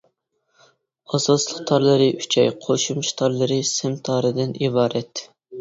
[1.11, 5.25] ئاساسلىق تارلىرى ئۈچەي، قوشۇمچە تارلىرى سىم تارىدىن ئىبارەت.